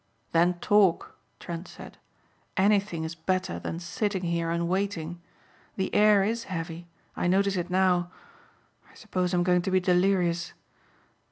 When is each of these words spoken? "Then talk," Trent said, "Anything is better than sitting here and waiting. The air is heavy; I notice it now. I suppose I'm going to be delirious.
"Then 0.31 0.55
talk," 0.61 1.15
Trent 1.39 1.67
said, 1.67 1.99
"Anything 2.57 3.03
is 3.03 3.13
better 3.13 3.59
than 3.59 3.77
sitting 3.79 4.23
here 4.23 4.49
and 4.49 4.67
waiting. 4.67 5.21
The 5.75 5.93
air 5.93 6.23
is 6.23 6.45
heavy; 6.45 6.87
I 7.15 7.27
notice 7.27 7.55
it 7.55 7.69
now. 7.69 8.09
I 8.89 8.95
suppose 8.95 9.31
I'm 9.31 9.43
going 9.43 9.61
to 9.61 9.69
be 9.69 9.79
delirious. 9.79 10.53